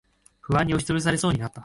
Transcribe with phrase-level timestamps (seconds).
[0.41, 1.59] 不安に押しつぶされそうになった。